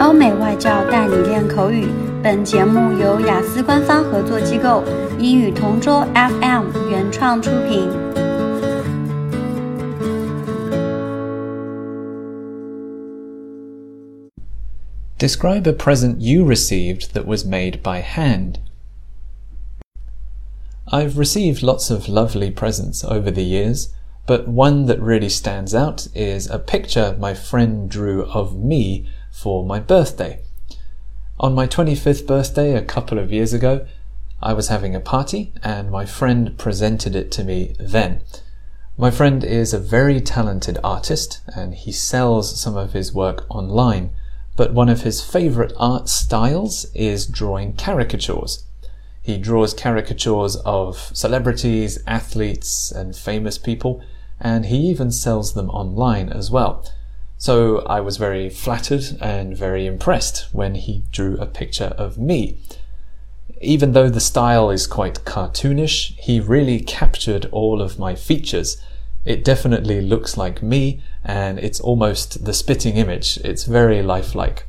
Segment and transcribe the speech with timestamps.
[0.00, 1.88] 欧美外教带你练口语。
[2.24, 4.82] 本节目由雅思官方合作机构
[5.18, 8.14] 英语同桌 FM 原创出品。
[15.18, 18.58] Describe a present you received that was made by hand.
[20.90, 23.88] I've received lots of lovely presents over the years,
[24.26, 29.65] but one that really stands out is a picture my friend drew of me for
[29.65, 30.41] my birthday.
[31.39, 33.85] On my 25th birthday, a couple of years ago,
[34.41, 38.21] I was having a party and my friend presented it to me then.
[38.97, 44.11] My friend is a very talented artist and he sells some of his work online
[44.59, 48.65] but one of his favorite art styles is drawing caricatures.
[49.21, 54.03] He draws caricatures of celebrities, athletes, and famous people,
[54.37, 56.85] and he even sells them online as well.
[57.39, 62.57] So I was very flattered and very impressed when he drew a picture of me.
[63.61, 68.79] Even though the style is quite cartoonish, he really captured all of my features
[69.25, 73.37] it definitely looks like me and it's almost the spitting image.
[73.43, 74.65] It's very lifelike.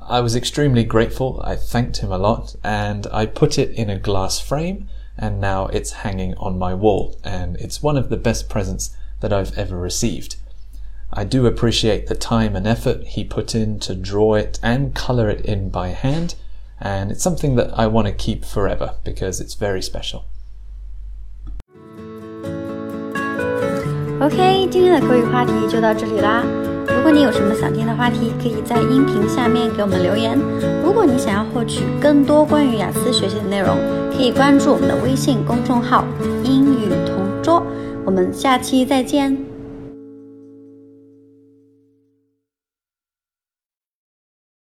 [0.00, 1.40] I was extremely grateful.
[1.44, 4.88] I thanked him a lot and I put it in a glass frame
[5.18, 9.32] and now it's hanging on my wall and it's one of the best presents that
[9.32, 10.36] I've ever received.
[11.11, 15.29] I do appreciate the time and effort he put in to draw it and color
[15.29, 16.35] it in by hand
[16.79, 20.23] and it's something that I want to keep forever because it's very special.
[24.19, 26.43] OK，今天的口语话题就到这里啦。
[26.87, 30.37] 如果你有什么想听的话题，可以在音频下面给我们留言。
[30.83, 33.77] 如果你想要获取更多关于雅思学习的内容，
[34.11, 37.63] 可以关注我们的微信公众号“英语同桌”。
[38.05, 39.50] 我们下期再见。